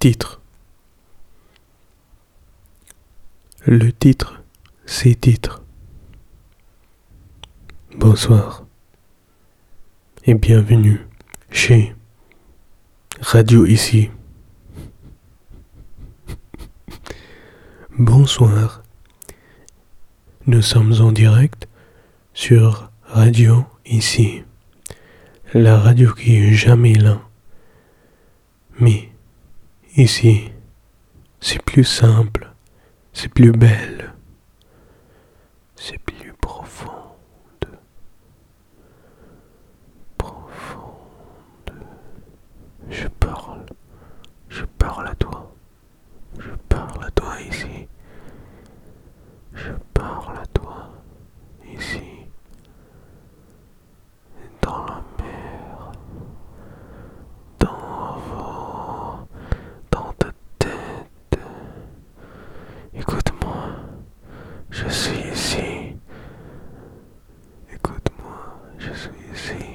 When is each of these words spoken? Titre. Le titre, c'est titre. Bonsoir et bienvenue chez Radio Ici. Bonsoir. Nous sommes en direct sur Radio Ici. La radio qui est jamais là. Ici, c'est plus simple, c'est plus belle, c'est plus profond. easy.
Titre. 0.00 0.40
Le 3.66 3.92
titre, 3.92 4.42
c'est 4.86 5.14
titre. 5.14 5.62
Bonsoir 7.98 8.64
et 10.24 10.32
bienvenue 10.32 11.06
chez 11.50 11.94
Radio 13.20 13.66
Ici. 13.66 14.08
Bonsoir. 17.98 18.82
Nous 20.46 20.62
sommes 20.62 20.94
en 21.02 21.12
direct 21.12 21.68
sur 22.32 22.90
Radio 23.04 23.66
Ici. 23.84 24.44
La 25.52 25.78
radio 25.78 26.14
qui 26.14 26.36
est 26.36 26.54
jamais 26.54 26.94
là. 26.94 27.20
Ici, 29.96 30.52
c'est 31.40 31.60
plus 31.62 31.82
simple, 31.82 32.52
c'est 33.12 33.28
plus 33.28 33.50
belle, 33.50 34.14
c'est 35.74 35.98
plus 35.98 36.32
profond. 36.40 37.09
easy. 69.32 69.69